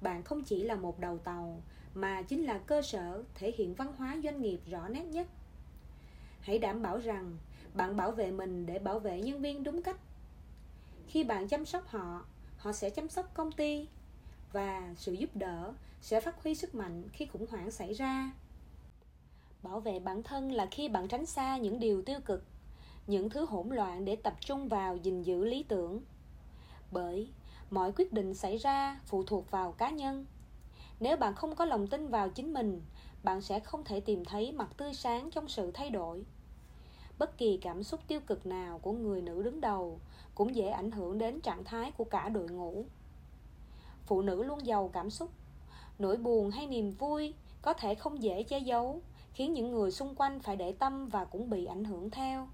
Bạn 0.00 0.22
không 0.22 0.44
chỉ 0.44 0.62
là 0.62 0.74
một 0.74 0.98
đầu 1.00 1.18
tàu, 1.18 1.62
mà 1.94 2.22
chính 2.22 2.44
là 2.44 2.58
cơ 2.58 2.82
sở 2.82 3.22
thể 3.34 3.52
hiện 3.56 3.74
văn 3.74 3.92
hóa 3.96 4.16
doanh 4.24 4.42
nghiệp 4.42 4.60
rõ 4.66 4.88
nét 4.88 5.04
nhất. 5.04 5.26
Hãy 6.40 6.58
đảm 6.58 6.82
bảo 6.82 6.98
rằng 6.98 7.36
bạn 7.78 7.96
bảo 7.96 8.10
vệ 8.10 8.30
mình 8.30 8.66
để 8.66 8.78
bảo 8.78 8.98
vệ 8.98 9.20
nhân 9.20 9.40
viên 9.40 9.64
đúng 9.64 9.82
cách. 9.82 9.96
Khi 11.06 11.24
bạn 11.24 11.48
chăm 11.48 11.64
sóc 11.64 11.88
họ 11.88 12.24
họ 12.56 12.72
sẽ 12.72 12.90
chăm 12.90 13.08
sóc 13.08 13.34
công 13.34 13.52
ty 13.52 13.88
và 14.52 14.94
sự 14.96 15.12
giúp 15.12 15.30
đỡ 15.34 15.72
sẽ 16.00 16.20
phát 16.20 16.42
huy 16.42 16.54
sức 16.54 16.74
mạnh 16.74 17.08
khi 17.12 17.26
khủng 17.26 17.46
hoảng 17.50 17.70
xảy 17.70 17.92
ra. 17.92 18.32
Bảo 19.62 19.80
vệ 19.80 19.98
bản 19.98 20.22
thân 20.22 20.52
là 20.52 20.66
khi 20.70 20.88
bạn 20.88 21.08
tránh 21.08 21.26
xa 21.26 21.56
những 21.56 21.80
điều 21.80 22.02
tiêu 22.02 22.18
cực, 22.24 22.44
những 23.06 23.30
thứ 23.30 23.46
hỗn 23.46 23.68
loạn 23.68 24.04
để 24.04 24.16
tập 24.16 24.34
trung 24.40 24.68
vào 24.68 24.96
gìn 24.96 25.22
giữ 25.22 25.44
lý 25.44 25.62
tưởng. 25.62 26.02
Bởi, 26.90 27.28
mọi 27.70 27.92
quyết 27.92 28.12
định 28.12 28.34
xảy 28.34 28.56
ra 28.56 29.00
phụ 29.06 29.22
thuộc 29.22 29.50
vào 29.50 29.72
cá 29.72 29.90
nhân. 29.90 30.26
Nếu 31.00 31.16
bạn 31.16 31.34
không 31.34 31.54
có 31.54 31.64
lòng 31.64 31.86
tin 31.86 32.08
vào 32.08 32.28
chính 32.28 32.52
mình, 32.52 32.82
bạn 33.22 33.40
sẽ 33.40 33.60
không 33.60 33.84
thể 33.84 34.00
tìm 34.00 34.24
thấy 34.24 34.52
mặt 34.52 34.68
tươi 34.76 34.94
sáng 34.94 35.30
trong 35.30 35.48
sự 35.48 35.70
thay 35.70 35.90
đổi 35.90 36.24
bất 37.18 37.38
kỳ 37.38 37.58
cảm 37.62 37.82
xúc 37.82 38.00
tiêu 38.08 38.20
cực 38.26 38.46
nào 38.46 38.78
của 38.78 38.92
người 38.92 39.22
nữ 39.22 39.42
đứng 39.42 39.60
đầu, 39.60 40.00
cũng 40.34 40.54
dễ 40.54 40.68
ảnh 40.68 40.90
hưởng 40.90 41.18
đến 41.18 41.40
trạng 41.40 41.64
thái 41.64 41.90
của 41.90 42.04
cả 42.04 42.28
đội 42.28 42.48
ngũ. 42.48 42.84
Phụ 44.06 44.22
nữ 44.22 44.42
luôn 44.42 44.66
giàu 44.66 44.90
cảm 44.92 45.10
xúc, 45.10 45.30
nỗi 45.98 46.16
buồn 46.16 46.50
hay 46.50 46.66
niềm 46.66 46.90
vui 46.90 47.34
có 47.62 47.72
thể 47.72 47.94
không 47.94 48.22
dễ 48.22 48.42
che 48.42 48.58
giấu, 48.58 49.00
khiến 49.32 49.52
những 49.52 49.70
người 49.70 49.90
xung 49.90 50.14
quanh 50.14 50.40
phải 50.40 50.56
để 50.56 50.72
tâm 50.72 51.08
và 51.08 51.24
cũng 51.24 51.50
bị 51.50 51.64
ảnh 51.64 51.84
hưởng 51.84 52.10
theo. 52.10 52.48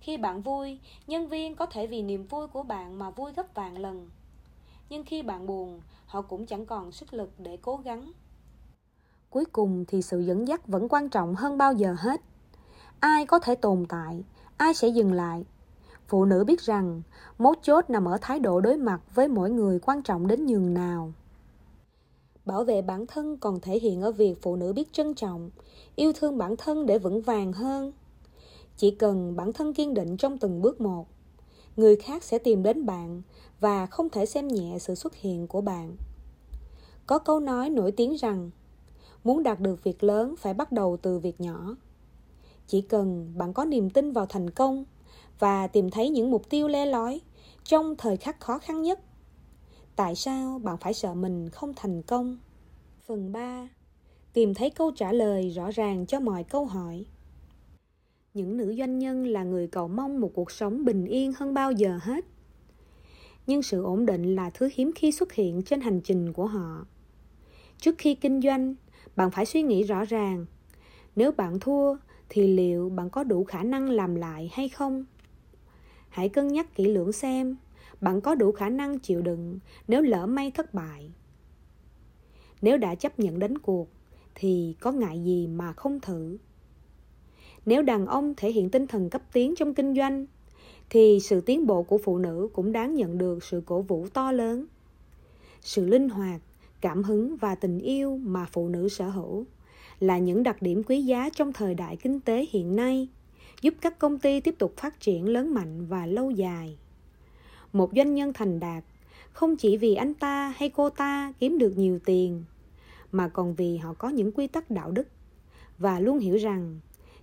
Khi 0.00 0.16
bạn 0.16 0.42
vui, 0.42 0.78
nhân 1.06 1.28
viên 1.28 1.56
có 1.56 1.66
thể 1.66 1.86
vì 1.86 2.02
niềm 2.02 2.26
vui 2.26 2.46
của 2.46 2.62
bạn 2.62 2.98
mà 2.98 3.10
vui 3.10 3.32
gấp 3.32 3.54
vạn 3.54 3.78
lần. 3.78 4.10
Nhưng 4.88 5.04
khi 5.04 5.22
bạn 5.22 5.46
buồn, 5.46 5.80
họ 6.06 6.22
cũng 6.22 6.46
chẳng 6.46 6.66
còn 6.66 6.92
sức 6.92 7.14
lực 7.14 7.30
để 7.38 7.58
cố 7.62 7.76
gắng. 7.76 8.12
Cuối 9.30 9.44
cùng 9.44 9.84
thì 9.88 10.02
sự 10.02 10.20
dẫn 10.20 10.48
dắt 10.48 10.66
vẫn 10.66 10.88
quan 10.88 11.08
trọng 11.08 11.34
hơn 11.34 11.58
bao 11.58 11.72
giờ 11.72 11.96
hết 11.98 12.20
ai 13.00 13.26
có 13.26 13.38
thể 13.38 13.54
tồn 13.54 13.86
tại, 13.88 14.24
ai 14.56 14.74
sẽ 14.74 14.88
dừng 14.88 15.12
lại? 15.12 15.44
Phụ 16.08 16.24
nữ 16.24 16.44
biết 16.44 16.60
rằng, 16.60 17.02
mấu 17.38 17.54
chốt 17.62 17.90
nằm 17.90 18.04
ở 18.04 18.18
thái 18.20 18.40
độ 18.40 18.60
đối 18.60 18.76
mặt 18.76 19.00
với 19.14 19.28
mỗi 19.28 19.50
người 19.50 19.78
quan 19.78 20.02
trọng 20.02 20.26
đến 20.26 20.46
nhường 20.46 20.74
nào. 20.74 21.12
Bảo 22.44 22.64
vệ 22.64 22.82
bản 22.82 23.06
thân 23.06 23.36
còn 23.36 23.60
thể 23.60 23.78
hiện 23.78 24.02
ở 24.02 24.12
việc 24.12 24.42
phụ 24.42 24.56
nữ 24.56 24.72
biết 24.72 24.92
trân 24.92 25.14
trọng, 25.14 25.50
yêu 25.96 26.12
thương 26.12 26.38
bản 26.38 26.56
thân 26.56 26.86
để 26.86 26.98
vững 26.98 27.20
vàng 27.20 27.52
hơn. 27.52 27.92
Chỉ 28.76 28.90
cần 28.90 29.36
bản 29.36 29.52
thân 29.52 29.74
kiên 29.74 29.94
định 29.94 30.16
trong 30.16 30.38
từng 30.38 30.62
bước 30.62 30.80
một, 30.80 31.06
người 31.76 31.96
khác 31.96 32.24
sẽ 32.24 32.38
tìm 32.38 32.62
đến 32.62 32.86
bạn 32.86 33.22
và 33.60 33.86
không 33.86 34.10
thể 34.10 34.26
xem 34.26 34.48
nhẹ 34.48 34.78
sự 34.78 34.94
xuất 34.94 35.14
hiện 35.14 35.46
của 35.46 35.60
bạn. 35.60 35.96
Có 37.06 37.18
câu 37.18 37.40
nói 37.40 37.70
nổi 37.70 37.92
tiếng 37.92 38.14
rằng, 38.14 38.50
muốn 39.24 39.42
đạt 39.42 39.60
được 39.60 39.84
việc 39.84 40.02
lớn 40.02 40.34
phải 40.38 40.54
bắt 40.54 40.72
đầu 40.72 40.96
từ 41.02 41.18
việc 41.18 41.40
nhỏ 41.40 41.76
chỉ 42.68 42.80
cần 42.80 43.32
bạn 43.36 43.52
có 43.52 43.64
niềm 43.64 43.90
tin 43.90 44.12
vào 44.12 44.26
thành 44.26 44.50
công 44.50 44.84
và 45.38 45.66
tìm 45.66 45.90
thấy 45.90 46.10
những 46.10 46.30
mục 46.30 46.50
tiêu 46.50 46.68
le 46.68 46.86
lói 46.86 47.20
trong 47.64 47.94
thời 47.98 48.16
khắc 48.16 48.40
khó 48.40 48.58
khăn 48.58 48.82
nhất, 48.82 49.00
tại 49.96 50.14
sao 50.14 50.58
bạn 50.58 50.76
phải 50.80 50.94
sợ 50.94 51.14
mình 51.14 51.48
không 51.48 51.72
thành 51.76 52.02
công? 52.02 52.38
Phần 53.06 53.32
3 53.32 53.68
tìm 54.32 54.54
thấy 54.54 54.70
câu 54.70 54.90
trả 54.90 55.12
lời 55.12 55.50
rõ 55.50 55.70
ràng 55.70 56.06
cho 56.06 56.20
mọi 56.20 56.44
câu 56.44 56.66
hỏi. 56.66 57.04
Những 58.34 58.56
nữ 58.56 58.74
doanh 58.78 58.98
nhân 58.98 59.26
là 59.26 59.44
người 59.44 59.66
cầu 59.66 59.88
mong 59.88 60.20
một 60.20 60.30
cuộc 60.34 60.50
sống 60.50 60.84
bình 60.84 61.04
yên 61.04 61.32
hơn 61.32 61.54
bao 61.54 61.72
giờ 61.72 61.98
hết. 62.02 62.24
Nhưng 63.46 63.62
sự 63.62 63.82
ổn 63.82 64.06
định 64.06 64.34
là 64.34 64.50
thứ 64.50 64.68
hiếm 64.74 64.92
khi 64.94 65.12
xuất 65.12 65.32
hiện 65.32 65.62
trên 65.62 65.80
hành 65.80 66.00
trình 66.00 66.32
của 66.32 66.46
họ. 66.46 66.86
Trước 67.78 67.94
khi 67.98 68.14
kinh 68.14 68.40
doanh, 68.42 68.74
bạn 69.16 69.30
phải 69.30 69.46
suy 69.46 69.62
nghĩ 69.62 69.82
rõ 69.82 70.04
ràng. 70.04 70.46
Nếu 71.16 71.32
bạn 71.32 71.60
thua 71.60 71.96
thì 72.28 72.46
liệu 72.46 72.88
bạn 72.88 73.10
có 73.10 73.24
đủ 73.24 73.44
khả 73.44 73.62
năng 73.62 73.90
làm 73.90 74.14
lại 74.14 74.50
hay 74.52 74.68
không? 74.68 75.04
Hãy 76.08 76.28
cân 76.28 76.48
nhắc 76.48 76.74
kỹ 76.74 76.84
lưỡng 76.84 77.12
xem 77.12 77.56
bạn 78.00 78.20
có 78.20 78.34
đủ 78.34 78.52
khả 78.52 78.68
năng 78.68 78.98
chịu 78.98 79.22
đựng 79.22 79.58
nếu 79.88 80.02
lỡ 80.02 80.26
may 80.26 80.50
thất 80.50 80.74
bại. 80.74 81.10
Nếu 82.62 82.78
đã 82.78 82.94
chấp 82.94 83.18
nhận 83.18 83.38
đánh 83.38 83.58
cuộc 83.58 83.88
thì 84.34 84.76
có 84.80 84.92
ngại 84.92 85.24
gì 85.24 85.46
mà 85.46 85.72
không 85.72 86.00
thử. 86.00 86.38
Nếu 87.66 87.82
đàn 87.82 88.06
ông 88.06 88.34
thể 88.36 88.52
hiện 88.52 88.70
tinh 88.70 88.86
thần 88.86 89.10
cấp 89.10 89.22
tiến 89.32 89.54
trong 89.56 89.74
kinh 89.74 89.94
doanh 89.94 90.26
thì 90.90 91.18
sự 91.22 91.40
tiến 91.40 91.66
bộ 91.66 91.82
của 91.82 91.98
phụ 91.98 92.18
nữ 92.18 92.48
cũng 92.52 92.72
đáng 92.72 92.94
nhận 92.94 93.18
được 93.18 93.44
sự 93.44 93.62
cổ 93.66 93.82
vũ 93.82 94.06
to 94.14 94.32
lớn. 94.32 94.66
Sự 95.60 95.86
linh 95.86 96.08
hoạt, 96.08 96.40
cảm 96.80 97.02
hứng 97.02 97.36
và 97.36 97.54
tình 97.54 97.78
yêu 97.78 98.16
mà 98.16 98.46
phụ 98.52 98.68
nữ 98.68 98.88
sở 98.88 99.08
hữu 99.08 99.44
là 100.00 100.18
những 100.18 100.42
đặc 100.42 100.62
điểm 100.62 100.82
quý 100.82 101.02
giá 101.02 101.30
trong 101.30 101.52
thời 101.52 101.74
đại 101.74 101.96
kinh 101.96 102.20
tế 102.20 102.46
hiện 102.50 102.76
nay, 102.76 103.08
giúp 103.62 103.74
các 103.80 103.98
công 103.98 104.18
ty 104.18 104.40
tiếp 104.40 104.54
tục 104.58 104.76
phát 104.76 105.00
triển 105.00 105.28
lớn 105.28 105.54
mạnh 105.54 105.86
và 105.86 106.06
lâu 106.06 106.30
dài. 106.30 106.78
Một 107.72 107.90
doanh 107.96 108.14
nhân 108.14 108.32
thành 108.32 108.60
đạt 108.60 108.84
không 109.32 109.56
chỉ 109.56 109.76
vì 109.76 109.94
anh 109.94 110.14
ta 110.14 110.54
hay 110.56 110.68
cô 110.68 110.90
ta 110.90 111.32
kiếm 111.38 111.58
được 111.58 111.78
nhiều 111.78 111.98
tiền, 112.04 112.44
mà 113.12 113.28
còn 113.28 113.54
vì 113.54 113.76
họ 113.76 113.94
có 113.94 114.08
những 114.08 114.32
quy 114.32 114.46
tắc 114.46 114.70
đạo 114.70 114.90
đức 114.90 115.08
và 115.78 116.00
luôn 116.00 116.18
hiểu 116.18 116.36
rằng 116.36 116.80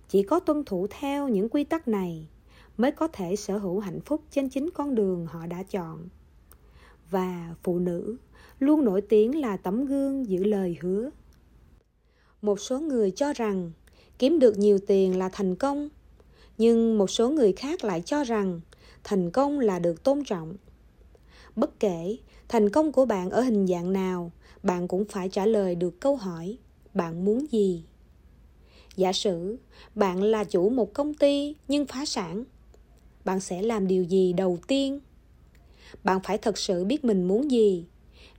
chỉ 0.08 0.22
có 0.22 0.40
tuân 0.40 0.64
thủ 0.64 0.86
theo 0.90 1.28
những 1.28 1.48
quy 1.48 1.64
tắc 1.64 1.88
này 1.88 2.28
mới 2.76 2.92
có 2.92 3.08
thể 3.08 3.36
sở 3.36 3.58
hữu 3.58 3.78
hạnh 3.78 4.00
phúc 4.00 4.22
trên 4.30 4.48
chính 4.48 4.70
con 4.70 4.94
đường 4.94 5.26
họ 5.26 5.46
đã 5.46 5.62
chọn. 5.62 6.08
Và 7.10 7.54
phụ 7.62 7.78
nữ 7.78 8.16
luôn 8.58 8.84
nổi 8.84 9.00
tiếng 9.00 9.40
là 9.40 9.56
tấm 9.56 9.84
gương 9.86 10.28
giữ 10.28 10.44
lời 10.44 10.78
hứa. 10.80 11.10
Một 12.46 12.60
số 12.60 12.80
người 12.80 13.10
cho 13.10 13.32
rằng 13.32 13.70
kiếm 14.18 14.38
được 14.38 14.58
nhiều 14.58 14.78
tiền 14.86 15.18
là 15.18 15.28
thành 15.28 15.56
công, 15.56 15.88
nhưng 16.58 16.98
một 16.98 17.10
số 17.10 17.30
người 17.30 17.52
khác 17.52 17.84
lại 17.84 18.00
cho 18.00 18.24
rằng 18.24 18.60
thành 19.04 19.30
công 19.30 19.60
là 19.60 19.78
được 19.78 20.02
tôn 20.02 20.24
trọng. 20.24 20.54
Bất 21.56 21.80
kể 21.80 22.16
thành 22.48 22.70
công 22.70 22.92
của 22.92 23.06
bạn 23.06 23.30
ở 23.30 23.40
hình 23.40 23.66
dạng 23.66 23.92
nào, 23.92 24.32
bạn 24.62 24.88
cũng 24.88 25.04
phải 25.04 25.28
trả 25.28 25.46
lời 25.46 25.74
được 25.74 26.00
câu 26.00 26.16
hỏi 26.16 26.58
bạn 26.94 27.24
muốn 27.24 27.46
gì. 27.50 27.84
Giả 28.96 29.12
sử 29.12 29.56
bạn 29.94 30.22
là 30.22 30.44
chủ 30.44 30.70
một 30.70 30.94
công 30.94 31.14
ty 31.14 31.54
nhưng 31.68 31.86
phá 31.86 32.04
sản, 32.04 32.44
bạn 33.24 33.40
sẽ 33.40 33.62
làm 33.62 33.86
điều 33.86 34.04
gì 34.04 34.32
đầu 34.32 34.58
tiên? 34.66 35.00
Bạn 36.04 36.20
phải 36.24 36.38
thật 36.38 36.58
sự 36.58 36.84
biết 36.84 37.04
mình 37.04 37.28
muốn 37.28 37.50
gì. 37.50 37.84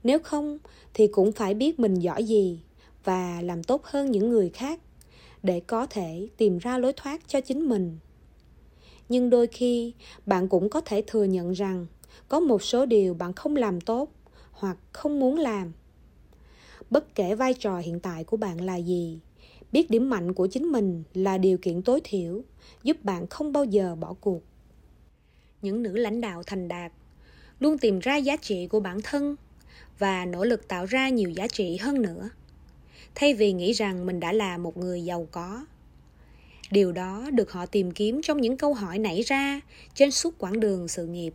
Nếu 0.02 0.18
không 0.18 0.58
thì 0.94 1.06
cũng 1.06 1.32
phải 1.32 1.54
biết 1.54 1.80
mình 1.80 1.94
giỏi 1.94 2.24
gì 2.24 2.60
và 3.08 3.42
làm 3.42 3.62
tốt 3.62 3.84
hơn 3.84 4.10
những 4.10 4.30
người 4.30 4.48
khác, 4.48 4.80
để 5.42 5.60
có 5.60 5.86
thể 5.86 6.28
tìm 6.36 6.58
ra 6.58 6.78
lối 6.78 6.92
thoát 6.92 7.28
cho 7.28 7.40
chính 7.40 7.68
mình. 7.68 7.98
Nhưng 9.08 9.30
đôi 9.30 9.46
khi, 9.46 9.92
bạn 10.26 10.48
cũng 10.48 10.68
có 10.68 10.80
thể 10.80 11.02
thừa 11.06 11.24
nhận 11.24 11.52
rằng 11.52 11.86
có 12.28 12.40
một 12.40 12.62
số 12.62 12.86
điều 12.86 13.14
bạn 13.14 13.32
không 13.32 13.56
làm 13.56 13.80
tốt 13.80 14.08
hoặc 14.50 14.76
không 14.92 15.20
muốn 15.20 15.38
làm. 15.38 15.72
Bất 16.90 17.14
kể 17.14 17.34
vai 17.34 17.54
trò 17.54 17.78
hiện 17.78 18.00
tại 18.00 18.24
của 18.24 18.36
bạn 18.36 18.60
là 18.60 18.76
gì, 18.76 19.20
biết 19.72 19.90
điểm 19.90 20.10
mạnh 20.10 20.34
của 20.34 20.46
chính 20.46 20.72
mình 20.72 21.02
là 21.14 21.38
điều 21.38 21.58
kiện 21.58 21.82
tối 21.82 22.00
thiểu, 22.04 22.42
giúp 22.82 23.04
bạn 23.04 23.26
không 23.26 23.52
bao 23.52 23.64
giờ 23.64 23.94
bỏ 23.94 24.14
cuộc. 24.20 24.42
Những 25.62 25.82
nữ 25.82 25.96
lãnh 25.96 26.20
đạo 26.20 26.42
thành 26.46 26.68
đạt 26.68 26.92
luôn 27.60 27.78
tìm 27.78 27.98
ra 27.98 28.16
giá 28.16 28.36
trị 28.36 28.66
của 28.66 28.80
bản 28.80 29.00
thân 29.02 29.36
và 29.98 30.24
nỗ 30.24 30.44
lực 30.44 30.68
tạo 30.68 30.86
ra 30.86 31.08
nhiều 31.08 31.30
giá 31.30 31.46
trị 31.48 31.76
hơn 31.76 32.02
nữa 32.02 32.30
thay 33.18 33.34
vì 33.34 33.52
nghĩ 33.52 33.72
rằng 33.72 34.06
mình 34.06 34.20
đã 34.20 34.32
là 34.32 34.58
một 34.58 34.76
người 34.76 35.04
giàu 35.04 35.28
có. 35.30 35.66
Điều 36.70 36.92
đó 36.92 37.30
được 37.32 37.52
họ 37.52 37.66
tìm 37.66 37.90
kiếm 37.90 38.22
trong 38.22 38.40
những 38.40 38.56
câu 38.56 38.74
hỏi 38.74 38.98
nảy 38.98 39.22
ra 39.22 39.60
trên 39.94 40.10
suốt 40.10 40.34
quãng 40.38 40.60
đường 40.60 40.88
sự 40.88 41.06
nghiệp. 41.06 41.34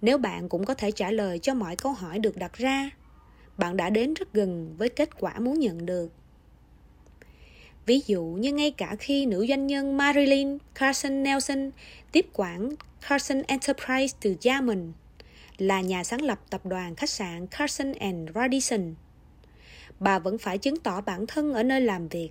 Nếu 0.00 0.18
bạn 0.18 0.48
cũng 0.48 0.64
có 0.64 0.74
thể 0.74 0.90
trả 0.90 1.10
lời 1.10 1.38
cho 1.38 1.54
mọi 1.54 1.76
câu 1.76 1.92
hỏi 1.92 2.18
được 2.18 2.36
đặt 2.36 2.52
ra, 2.52 2.90
bạn 3.58 3.76
đã 3.76 3.90
đến 3.90 4.14
rất 4.14 4.32
gần 4.32 4.74
với 4.78 4.88
kết 4.88 5.20
quả 5.20 5.38
muốn 5.38 5.60
nhận 5.60 5.86
được. 5.86 6.12
Ví 7.86 8.00
dụ 8.06 8.22
như 8.22 8.52
ngay 8.52 8.70
cả 8.70 8.96
khi 8.98 9.26
nữ 9.26 9.46
doanh 9.48 9.66
nhân 9.66 9.96
marilyn 9.96 10.58
carson 10.74 11.22
nelson 11.22 11.70
tiếp 12.12 12.26
quản 12.32 12.70
carson 13.08 13.42
enterprise 13.42 14.18
từ 14.20 14.34
cha 14.40 14.60
mình, 14.60 14.92
là 15.58 15.80
nhà 15.80 16.04
sáng 16.04 16.22
lập 16.22 16.40
tập 16.50 16.66
đoàn 16.66 16.94
khách 16.94 17.10
sạn 17.10 17.46
carson 17.46 17.92
and 17.92 18.30
radisson 18.34 18.94
bà 20.00 20.18
vẫn 20.18 20.38
phải 20.38 20.58
chứng 20.58 20.76
tỏ 20.76 21.00
bản 21.00 21.26
thân 21.26 21.54
ở 21.54 21.62
nơi 21.62 21.80
làm 21.80 22.08
việc. 22.08 22.30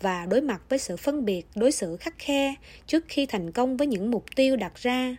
Và 0.00 0.26
đối 0.26 0.40
mặt 0.40 0.62
với 0.68 0.78
sự 0.78 0.96
phân 0.96 1.24
biệt, 1.24 1.46
đối 1.54 1.72
xử 1.72 1.96
khắc 1.96 2.18
khe 2.18 2.54
trước 2.86 3.04
khi 3.08 3.26
thành 3.26 3.52
công 3.52 3.76
với 3.76 3.86
những 3.86 4.10
mục 4.10 4.24
tiêu 4.36 4.56
đặt 4.56 4.74
ra. 4.74 5.16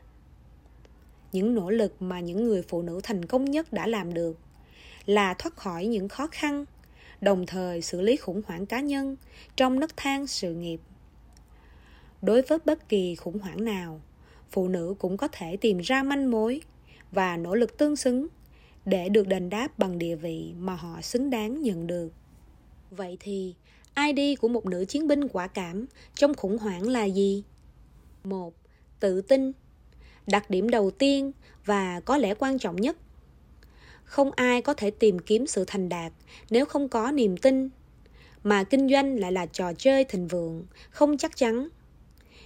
Những 1.32 1.56
nỗ 1.56 1.70
lực 1.70 2.01
mà 2.01 2.20
những 2.20 2.44
người 2.44 2.62
phụ 2.62 2.82
nữ 2.82 3.00
thành 3.04 3.25
công 3.25 3.46
nhất 3.46 3.74
đã 3.74 3.88
làm 3.88 4.13
được 4.13 4.38
là 5.06 5.34
thoát 5.34 5.56
khỏi 5.56 5.86
những 5.86 6.10
khó 6.10 6.28
khăn, 6.28 6.66
đồng 7.22 7.46
thời 7.46 7.82
xử 7.82 8.01
lý 8.01 8.16
khủng 8.16 8.42
hoảng 8.48 8.66
cá 8.66 8.80
nhân 8.80 9.16
trong 9.56 9.80
nấc 9.80 9.98
thang 9.98 10.28
sự 10.28 10.54
nghiệp. 10.54 10.80
Đối 12.22 12.42
với 12.42 12.58
bất 12.66 12.90
kỳ 12.90 13.16
khủng 13.16 13.40
hoảng 13.40 13.66
nào, 13.66 14.01
phụ 14.51 14.68
nữ 14.68 14.96
cũng 15.00 15.18
có 15.18 15.28
thể 15.28 15.58
tìm 15.58 15.80
ra 15.80 16.04
manh 16.04 16.32
mối 16.32 16.62
và 17.12 17.38
nỗ 17.38 17.56
lực 17.56 17.78
tương 17.78 17.96
xứng 17.96 18.28
để 18.85 19.09
được 19.09 19.27
đền 19.27 19.50
đáp 19.50 19.79
bằng 19.79 19.97
địa 19.97 20.15
vị 20.15 20.53
mà 20.57 20.75
họ 20.75 21.01
xứng 21.01 21.29
đáng 21.29 21.61
nhận 21.61 21.88
được. 21.88 22.13
Vậy 22.91 23.17
thì 23.19 23.55
ID 23.95 24.39
của 24.39 24.47
một 24.47 24.65
nữ 24.65 24.85
chiến 24.85 25.07
binh 25.07 25.27
quả 25.27 25.47
cảm 25.47 25.85
trong 26.15 26.33
khủng 26.33 26.57
hoảng 26.57 26.88
là 26.88 27.05
gì? 27.05 27.43
một 28.23 28.53
Tự 29.00 29.21
tin. 29.21 29.51
Đặc 30.27 30.50
điểm 30.50 30.69
đầu 30.69 30.91
tiên 30.91 31.31
và 31.65 32.00
có 32.00 32.17
lẽ 32.17 32.33
quan 32.33 32.59
trọng 32.59 32.75
nhất 32.75 32.97
Không 34.03 34.31
ai 34.31 34.61
có 34.61 34.73
thể 34.73 34.91
tìm 34.91 35.19
kiếm 35.19 35.47
sự 35.47 35.63
thành 35.67 35.89
đạt 35.89 36.13
nếu 36.50 36.65
không 36.65 36.89
có 36.89 37.11
niềm 37.11 37.38
tin 37.38 37.69
Mà 38.43 38.63
kinh 38.63 38.89
doanh 38.89 39.19
lại 39.19 39.31
là 39.31 39.45
trò 39.45 39.73
chơi 39.73 40.03
thịnh 40.03 40.27
vượng, 40.27 40.65
không 40.89 41.17
chắc 41.17 41.38
chắn. 41.38 41.67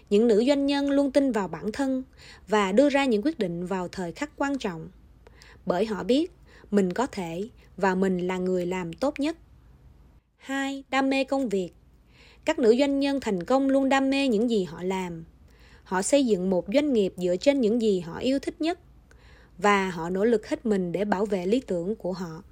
Những 0.10 0.28
nữ 0.28 0.44
doanh 0.48 0.66
nhân 0.66 0.90
luôn 0.90 1.12
tin 1.12 1.32
vào 1.32 1.48
bản 1.48 1.72
thân 1.72 2.04
và 2.48 2.72
đưa 2.72 2.90
ra 2.90 3.06
những 3.06 3.22
quyết 3.22 3.40
định 3.40 3.66
vào 3.66 3.88
thời 3.88 4.12
khắc 4.12 4.32
quan 4.38 4.58
trọng. 4.58 4.90
Bởi 5.66 5.86
họ 5.86 6.04
biết 6.04 6.32
mình 6.72 6.94
có 6.94 7.08
thể 7.08 7.50
và 7.78 7.96
mình 7.96 8.28
là 8.28 8.38
người 8.38 8.66
làm 8.66 8.94
tốt 8.94 9.20
nhất 9.20 9.38
2. 10.38 10.84
Đam 10.90 11.10
mê 11.10 11.24
công 11.24 11.50
việc 11.50 11.70
Các 12.46 12.60
nữ 12.60 12.76
doanh 12.80 13.00
nhân 13.00 13.20
thành 13.20 13.44
công 13.44 13.70
luôn 13.70 13.90
đam 13.90 14.10
mê 14.10 14.28
những 14.28 14.50
gì 14.50 14.64
họ 14.64 14.84
làm. 14.84 15.24
Họ 15.84 16.02
xây 16.02 16.26
dựng 16.26 16.50
một 16.50 16.66
doanh 16.74 16.94
nghiệp 16.94 17.14
dựa 17.18 17.36
trên 17.36 17.62
những 17.62 17.82
gì 17.82 18.00
họ 18.00 18.18
yêu 18.18 18.40
thích 18.40 18.62
nhất 18.62 18.80
và 19.58 19.90
họ 19.90 20.10
nỗ 20.10 20.26
lực 20.26 20.48
hết 20.48 20.66
mình 20.66 20.92
để 20.92 21.06
bảo 21.06 21.26
vệ 21.26 21.46
lý 21.46 21.60
tưởng 21.60 21.96
của 21.96 22.14
họ. 22.14 22.44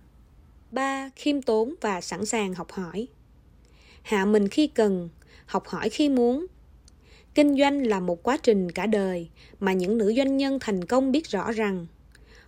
3. 0.72 1.10
Khiêm 1.16 1.42
tốn 1.42 1.76
và 1.82 2.02
sẵn 2.02 2.26
sàng 2.26 2.54
học 2.54 2.72
hỏi. 2.72 3.08
Hạ 4.02 4.26
mình 4.26 4.48
khi 4.48 4.68
cần, 4.68 5.10
học 5.46 5.68
hỏi 5.68 5.90
khi 5.90 6.10
muốn. 6.10 6.46
Kinh 7.36 7.58
doanh 7.58 7.88
là 7.88 8.00
một 8.00 8.24
quá 8.24 8.38
trình 8.44 8.72
cả 8.72 8.86
đời 8.86 9.30
mà 9.60 9.74
những 9.74 9.98
nữ 9.98 10.14
doanh 10.18 10.38
nhân 10.38 10.58
thành 10.62 10.86
công 10.86 11.12
biết 11.12 11.28
rõ 11.28 11.52
rằng 11.52 11.88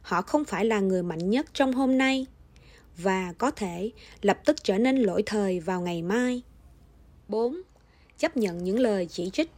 họ 0.05 0.21
không 0.21 0.45
phải 0.45 0.65
là 0.65 0.79
người 0.79 1.03
mạnh 1.03 1.29
nhất 1.29 1.45
trong 1.53 1.73
hôm 1.73 1.97
nay 1.97 2.25
và 2.97 3.33
có 3.37 3.51
thể 3.51 3.91
lập 4.21 4.39
tức 4.45 4.63
trở 4.63 4.77
nên 4.77 4.97
lỗi 4.97 5.23
thời 5.25 5.59
vào 5.59 5.81
ngày 5.81 6.01
mai. 6.01 6.41
4. 7.27 7.61
Chấp 8.17 8.37
nhận 8.37 8.63
những 8.63 8.79
lời 8.79 9.07
chỉ 9.11 9.29
trích. 9.29 9.51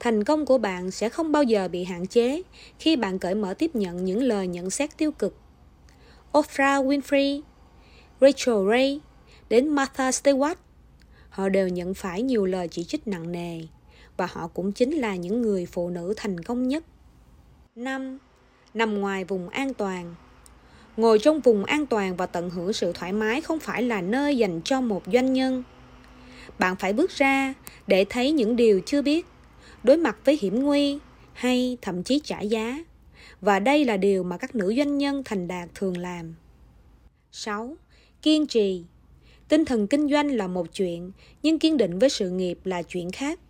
Thành 0.00 0.24
công 0.24 0.46
của 0.46 0.58
bạn 0.58 0.90
sẽ 0.90 1.08
không 1.08 1.32
bao 1.32 1.42
giờ 1.42 1.68
bị 1.68 1.84
hạn 1.84 2.06
chế 2.06 2.42
khi 2.78 2.96
bạn 2.96 3.18
cởi 3.18 3.34
mở 3.34 3.54
tiếp 3.54 3.76
nhận 3.76 4.04
những 4.04 4.22
lời 4.22 4.46
nhận 4.46 4.70
xét 4.70 4.96
tiêu 4.96 5.12
cực. 5.12 5.36
Oprah 6.38 6.84
Winfrey, 6.84 7.40
Rachel 8.20 8.68
Ray 8.70 9.00
đến 9.48 9.68
Martha 9.68 10.10
Stewart, 10.10 10.56
họ 11.28 11.48
đều 11.48 11.68
nhận 11.68 11.94
phải 11.94 12.22
nhiều 12.22 12.46
lời 12.46 12.68
chỉ 12.68 12.84
trích 12.84 13.08
nặng 13.08 13.32
nề 13.32 13.60
và 14.16 14.26
họ 14.26 14.48
cũng 14.48 14.72
chính 14.72 14.92
là 14.92 15.16
những 15.16 15.42
người 15.42 15.66
phụ 15.66 15.90
nữ 15.90 16.14
thành 16.16 16.40
công 16.40 16.68
nhất. 16.68 16.84
5. 17.74 18.18
Nằm 18.74 19.00
ngoài 19.00 19.24
vùng 19.24 19.48
an 19.48 19.74
toàn 19.74 20.14
ngồi 20.96 21.18
trong 21.18 21.40
vùng 21.40 21.64
an 21.64 21.86
toàn 21.86 22.16
và 22.16 22.26
tận 22.26 22.50
hưởng 22.50 22.72
sự 22.72 22.92
thoải 22.92 23.12
mái 23.12 23.40
không 23.40 23.58
phải 23.58 23.82
là 23.82 24.00
nơi 24.00 24.38
dành 24.38 24.60
cho 24.64 24.80
một 24.80 25.02
doanh 25.12 25.32
nhân 25.32 25.62
bạn 26.58 26.76
phải 26.76 26.92
bước 26.92 27.10
ra 27.10 27.54
để 27.86 28.04
thấy 28.08 28.32
những 28.32 28.56
điều 28.56 28.80
chưa 28.86 29.02
biết 29.02 29.26
đối 29.82 29.96
mặt 29.96 30.16
với 30.24 30.38
hiểm 30.40 30.62
nguy 30.62 30.98
hay 31.32 31.78
thậm 31.82 32.02
chí 32.02 32.20
trả 32.24 32.40
giá 32.40 32.84
và 33.40 33.58
đây 33.58 33.84
là 33.84 33.96
điều 33.96 34.22
mà 34.22 34.36
các 34.36 34.54
nữ 34.54 34.74
doanh 34.76 34.98
nhân 34.98 35.22
thành 35.24 35.48
đạt 35.48 35.68
thường 35.74 35.96
làm 35.96 36.34
6. 37.32 37.76
Kiên 38.22 38.46
trì 38.46 38.84
Tinh 39.48 39.64
thần 39.64 39.86
kinh 39.86 40.08
doanh 40.08 40.30
là 40.30 40.46
một 40.46 40.66
chuyện, 40.72 41.12
nhưng 41.42 41.58
kiên 41.58 41.76
định 41.76 41.98
với 41.98 42.08
sự 42.08 42.30
nghiệp 42.30 42.58
là 42.64 42.82
chuyện 42.82 43.10
khác. 43.10 43.40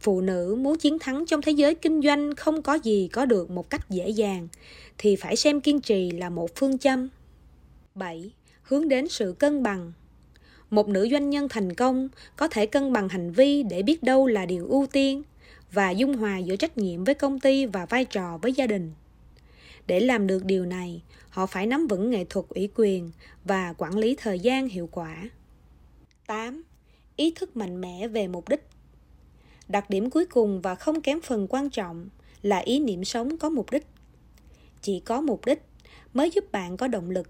Phụ 0.00 0.20
nữ 0.20 0.56
muốn 0.58 0.78
chiến 0.78 0.98
thắng 0.98 1.26
trong 1.26 1.42
thế 1.42 1.52
giới 1.52 1.74
kinh 1.74 2.02
doanh 2.02 2.36
không 2.36 2.62
có 2.62 2.74
gì 2.74 3.08
có 3.12 3.26
được 3.26 3.50
một 3.50 3.70
cách 3.70 3.90
dễ 3.90 4.08
dàng, 4.08 4.48
thì 4.98 5.16
phải 5.16 5.36
xem 5.36 5.60
kiên 5.60 5.80
trì 5.80 6.10
là 6.10 6.30
một 6.30 6.50
phương 6.54 6.78
châm. 6.78 7.08
7. 7.94 8.30
Hướng 8.62 8.88
đến 8.88 9.08
sự 9.08 9.34
cân 9.38 9.62
bằng. 9.62 9.92
một 10.70 10.88
nữ 10.88 11.08
doanh 11.10 11.30
nhân 11.30 11.48
thành 11.48 11.74
công 11.74 12.08
có 12.36 12.48
thể 12.48 12.66
cân 12.66 12.92
bằng 12.92 13.08
hành 13.08 13.32
vi 13.32 13.62
để 13.62 13.82
biết 13.82 14.02
đâu 14.02 14.26
là 14.26 14.46
điều 14.46 14.68
ưu 14.68 14.86
tiên 14.92 15.22
và 15.72 15.90
dung 15.90 16.14
hòa 16.14 16.38
giữa 16.38 16.56
trách 16.56 16.78
nhiệm 16.78 17.04
với 17.04 17.14
công 17.14 17.40
ty 17.40 17.66
và 17.66 17.86
vai 17.86 18.04
trò 18.04 18.38
với 18.42 18.52
gia 18.52 18.66
đình 18.66 18.92
để 19.86 20.00
làm 20.00 20.26
được 20.26 20.44
điều 20.44 20.64
này 20.64 21.02
họ 21.28 21.46
phải 21.46 21.66
nắm 21.66 21.86
vững 21.86 22.10
nghệ 22.10 22.24
thuật 22.24 22.46
ủy 22.48 22.68
quyền 22.74 23.10
và 23.44 23.74
quản 23.78 23.98
lý 23.98 24.16
thời 24.18 24.40
gian 24.40 24.68
hiệu 24.68 24.88
quả 24.92 25.30
8. 26.26 26.62
Ý 27.16 27.32
thức 27.36 27.56
mạnh 27.56 27.80
mẽ 27.80 28.08
về 28.08 28.26
mục 28.26 28.48
đích 28.48 28.60
Đặc 29.68 29.90
điểm 29.90 30.10
cuối 30.10 30.26
cùng 30.26 30.60
và 30.60 30.74
không 30.74 31.00
kém 31.00 31.20
phần 31.20 31.46
quan 31.50 31.70
trọng 31.70 32.08
là 32.42 32.58
ý 32.58 32.80
niệm 32.80 33.04
sống 33.04 33.38
có 33.38 33.50
mục 33.50 33.70
đích. 33.70 33.86
Chỉ 34.82 35.00
có 35.00 35.20
mục 35.20 35.44
đích 35.46 35.62
mới 36.14 36.30
giúp 36.30 36.52
bạn 36.52 36.76
có 36.76 36.88
động 36.88 37.10
lực 37.10 37.28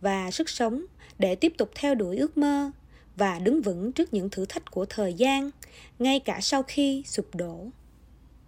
và 0.00 0.30
sức 0.30 0.50
sống 0.50 0.84
để 1.18 1.34
tiếp 1.34 1.52
tục 1.58 1.70
theo 1.74 1.94
đuổi 1.94 2.16
ước 2.16 2.38
mơ 2.38 2.70
và 3.16 3.38
đứng 3.38 3.62
vững 3.62 3.92
trước 3.92 4.14
những 4.14 4.30
thử 4.30 4.44
thách 4.44 4.70
của 4.70 4.86
thời 4.86 5.14
gian, 5.14 5.50
ngay 5.98 6.20
cả 6.20 6.38
sau 6.40 6.62
khi 6.62 7.02
sụp 7.06 7.34
đổ. 7.34 7.66